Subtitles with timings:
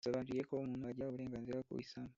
[0.03, 2.09] yabasobanuriye ko umuntu agira uburenganzira ku isambu